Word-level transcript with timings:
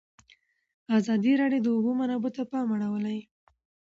ازادي 0.97 1.33
راډیو 1.41 1.61
د 1.63 1.65
د 1.65 1.67
اوبو 1.75 1.91
منابع 1.99 2.29
ته 2.35 2.43
پام 2.51 2.67
اړولی. 2.75 3.19